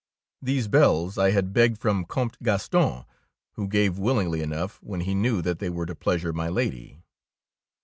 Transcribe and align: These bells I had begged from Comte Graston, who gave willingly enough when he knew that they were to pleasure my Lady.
These 0.41 0.67
bells 0.67 1.19
I 1.19 1.29
had 1.29 1.53
begged 1.53 1.77
from 1.77 2.05
Comte 2.05 2.39
Graston, 2.41 3.05
who 3.51 3.67
gave 3.67 3.99
willingly 3.99 4.41
enough 4.41 4.81
when 4.81 5.01
he 5.01 5.13
knew 5.13 5.43
that 5.43 5.59
they 5.59 5.69
were 5.69 5.85
to 5.85 5.93
pleasure 5.93 6.33
my 6.33 6.49
Lady. 6.49 7.03